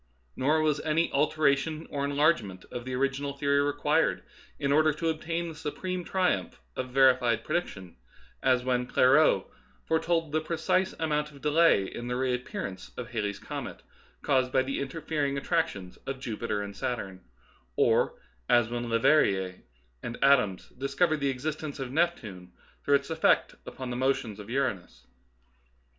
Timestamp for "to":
4.91-5.09